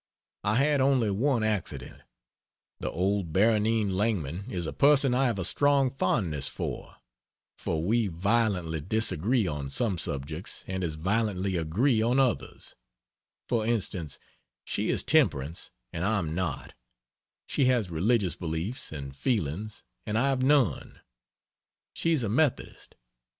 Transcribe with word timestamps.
I 0.43 0.55
had 0.55 0.81
only 0.81 1.11
one 1.11 1.43
accident. 1.43 2.01
The 2.79 2.89
old 2.89 3.31
Baronin 3.31 3.91
Langeman 3.91 4.49
is 4.49 4.65
a 4.65 4.73
person 4.73 5.13
I 5.13 5.25
have 5.27 5.37
a 5.37 5.45
strong 5.45 5.91
fondness 5.91 6.47
for, 6.47 6.95
for 7.59 7.83
we 7.83 8.07
violently 8.07 8.81
disagree 8.81 9.45
on 9.45 9.69
some 9.69 9.99
subjects 9.99 10.63
and 10.65 10.83
as 10.83 10.95
violently 10.95 11.55
agree 11.55 12.01
on 12.01 12.17
others 12.17 12.75
for 13.47 13.63
instance, 13.63 14.17
she 14.65 14.89
is 14.89 15.03
temperance 15.03 15.69
and 15.93 16.03
I 16.03 16.17
am 16.17 16.33
not: 16.33 16.73
she 17.45 17.65
has 17.65 17.91
religious 17.91 18.33
beliefs 18.35 18.91
and 18.91 19.15
feelings 19.15 19.83
and 20.07 20.17
I 20.17 20.29
have 20.29 20.41
none; 20.41 21.01
(she's 21.93 22.23
a 22.23 22.27
Methodist!) 22.27 22.95